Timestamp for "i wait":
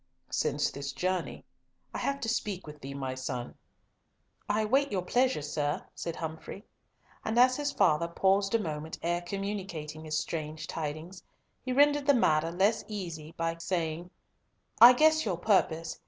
4.49-4.91